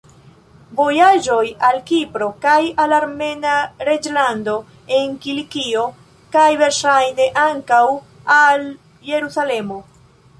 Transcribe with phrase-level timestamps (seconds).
[0.77, 2.55] Vojaĝoj al Kipro kaj
[2.85, 3.51] al Armena
[3.89, 4.55] reĝlando
[5.01, 5.83] en Kilikio,
[6.37, 7.83] kaj verŝajne ankaŭ
[8.39, 8.65] al
[9.11, 9.79] Jerusalemo.